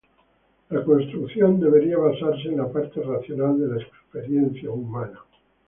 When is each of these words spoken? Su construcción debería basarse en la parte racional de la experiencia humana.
Su 0.67 0.83
construcción 0.83 1.59
debería 1.59 1.95
basarse 1.99 2.47
en 2.47 2.57
la 2.57 2.67
parte 2.71 3.03
racional 3.03 3.59
de 3.59 3.67
la 3.67 3.83
experiencia 3.83 4.71
humana. 4.71 5.19